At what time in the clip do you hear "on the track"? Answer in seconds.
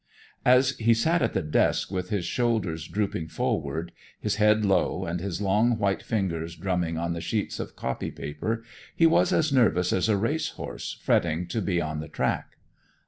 11.79-12.57